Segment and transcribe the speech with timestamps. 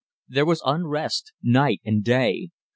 [0.27, 2.49] There was unrest night and day.